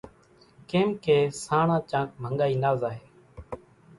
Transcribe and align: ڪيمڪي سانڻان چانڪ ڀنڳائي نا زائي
ڪيمڪي 0.69 1.17
سانڻان 1.43 1.81
چانڪ 1.89 2.09
ڀنڳائي 2.21 2.55
نا 2.63 2.71
زائي 2.81 2.99